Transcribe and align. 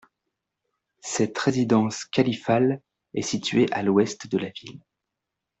Cette 1.03 1.37
résidence 1.37 2.05
Califale 2.05 2.81
est 3.13 3.21
située 3.21 3.71
à 3.71 3.83
l'Ouest 3.83 4.25
de 4.25 4.39
la 4.39 4.49
ville. 4.49 4.81